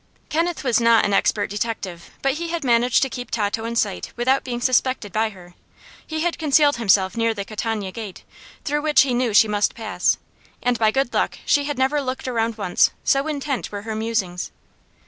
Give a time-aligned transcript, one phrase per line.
[0.29, 4.11] Kenneth was not an expert detective, but he had managed to keep Tato in sight
[4.15, 5.53] without being suspected by her.
[6.07, 8.23] He had concealed himself near the Catania Gate,
[8.65, 10.17] through which he knew she must pass,
[10.63, 14.49] and by good luck she had never looked around once, so intent were her musings.